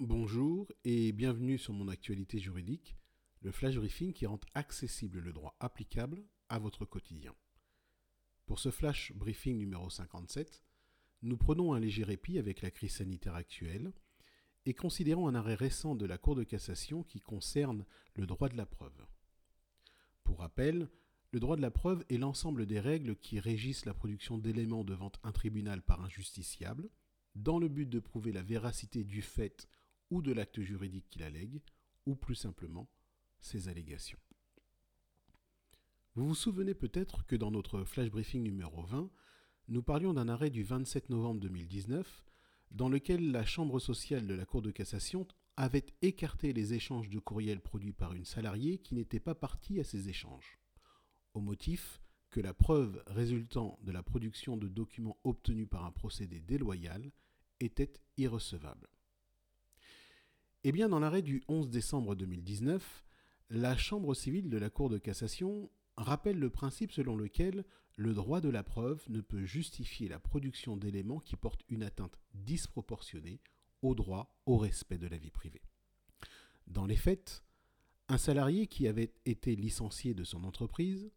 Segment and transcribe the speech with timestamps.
[0.00, 2.98] Bonjour et bienvenue sur mon actualité juridique,
[3.40, 7.34] le flash briefing qui rend accessible le droit applicable à votre quotidien.
[8.44, 10.62] Pour ce flash briefing numéro 57,
[11.22, 13.90] nous prenons un léger répit avec la crise sanitaire actuelle
[14.66, 17.86] et considérons un arrêt récent de la Cour de cassation qui concerne
[18.16, 19.06] le droit de la preuve.
[20.24, 20.90] Pour rappel,
[21.32, 25.12] le droit de la preuve est l'ensemble des règles qui régissent la production d'éléments devant
[25.22, 26.90] un tribunal par un justiciable,
[27.34, 29.66] dans le but de prouver la véracité du fait
[30.10, 31.60] ou de l'acte juridique qu'il allègue,
[32.06, 32.88] ou plus simplement
[33.40, 34.18] ses allégations.
[36.14, 39.10] Vous vous souvenez peut-être que dans notre flash briefing numéro 20,
[39.68, 42.24] nous parlions d'un arrêt du 27 novembre 2019
[42.70, 47.18] dans lequel la Chambre sociale de la Cour de cassation avait écarté les échanges de
[47.18, 50.58] courriels produits par une salariée qui n'était pas partie à ces échanges,
[51.34, 56.40] au motif que la preuve résultant de la production de documents obtenus par un procédé
[56.40, 57.10] déloyal
[57.60, 58.88] était irrecevable.
[60.68, 63.04] Eh dans l'arrêt du 11 décembre 2019,
[63.50, 68.40] la Chambre civile de la Cour de cassation rappelle le principe selon lequel le droit
[68.40, 73.38] de la preuve ne peut justifier la production d'éléments qui portent une atteinte disproportionnée
[73.80, 75.62] au droit au respect de la vie privée.
[76.66, 77.44] Dans les faits,
[78.08, 81.12] un salarié qui avait été licencié de son entreprise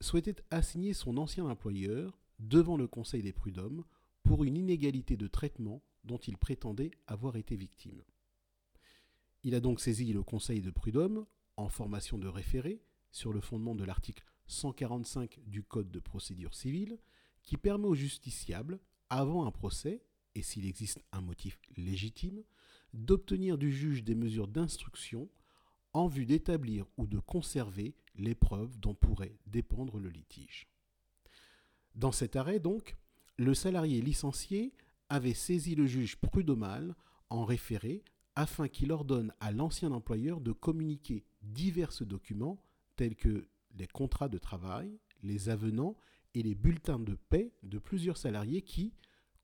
[0.00, 3.82] souhaitait assigner son ancien employeur devant le Conseil des prud'hommes
[4.22, 8.04] pour une inégalité de traitement dont il prétendait avoir été victime.
[9.44, 11.26] Il a donc saisi le Conseil de prud'homme
[11.56, 16.98] en formation de référé sur le fondement de l'article 145 du Code de procédure civile
[17.42, 18.78] qui permet au justiciable,
[19.10, 20.02] avant un procès,
[20.34, 22.44] et s'il existe un motif légitime,
[22.94, 25.28] d'obtenir du juge des mesures d'instruction
[25.92, 30.68] en vue d'établir ou de conserver les preuves dont pourrait dépendre le litige.
[31.94, 32.96] Dans cet arrêt, donc,
[33.36, 34.72] le salarié licencié
[35.08, 36.94] avait saisi le juge prud'homal
[37.28, 38.04] en référé
[38.36, 42.62] afin qu'il ordonne à l'ancien employeur de communiquer divers documents
[42.96, 43.46] tels que
[43.78, 45.96] les contrats de travail, les avenants
[46.34, 48.92] et les bulletins de paix de plusieurs salariés qui,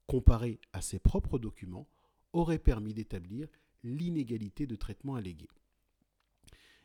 [0.06, 1.88] comparés à ses propres documents,
[2.32, 3.48] auraient permis d'établir
[3.84, 5.48] l'inégalité de traitement alléguée.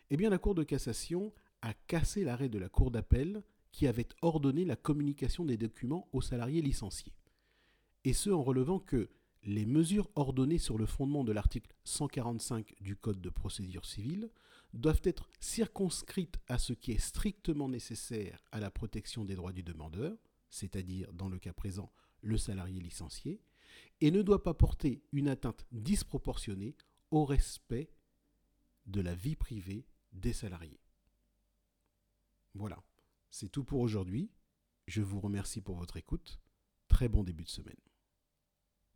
[0.10, 4.08] Eh bien, la Cour de cassation a cassé l'arrêt de la Cour d'appel qui avait
[4.22, 7.14] ordonné la communication des documents aux salariés licenciés.
[8.04, 9.10] Et ce en relevant que
[9.46, 14.30] les mesures ordonnées sur le fondement de l'article 145 du Code de procédure civile
[14.74, 19.64] doivent être circonscrites à ce qui est strictement nécessaire à la protection des droits du
[19.64, 20.18] demandeur,
[20.50, 23.42] c'est-à-dire dans le cas présent le salarié licencié,
[24.02, 26.76] et ne doit pas porter une atteinte disproportionnée
[27.12, 27.92] au respect
[28.86, 30.80] de la vie privée des salariés.
[32.56, 32.82] Voilà,
[33.30, 34.32] c'est tout pour aujourd'hui.
[34.88, 36.40] Je vous remercie pour votre écoute.
[36.88, 37.76] Très bon début de semaine.